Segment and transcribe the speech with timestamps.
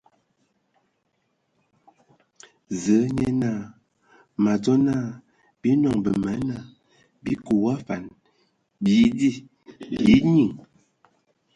[2.81, 3.61] Zǝa nye naa
[4.41, 5.07] mǝ adzo naa,
[5.61, 6.57] bii nɔŋ benana,
[7.23, 8.03] bii kǝ w a afan,
[8.83, 9.29] bii di,
[10.03, 10.51] bii nyinŋ!